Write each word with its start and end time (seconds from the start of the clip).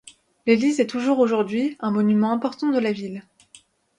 L'église 0.47 0.79
est 0.79 0.87
toujours 0.87 1.19
aujourd'hui 1.19 1.77
un 1.79 1.91
monument 1.91 2.31
important 2.31 2.71
de 2.71 2.79
la 2.79 2.91
ville. 2.91 3.23